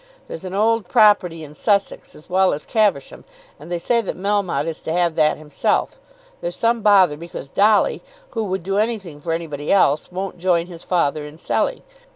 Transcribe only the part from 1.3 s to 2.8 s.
in Sussex as well as